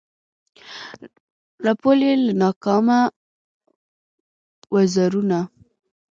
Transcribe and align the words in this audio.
رپول 1.65 1.99
یې 2.07 2.13
له 2.25 2.33
ناکامه 2.41 2.99
وزرونه 4.73 5.39